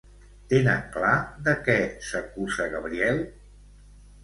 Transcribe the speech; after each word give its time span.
Tenen 0.53 0.79
clar 0.95 1.11
de 1.49 1.55
què 1.67 1.77
s'acusa 2.09 2.69
Gabriel? 2.75 3.25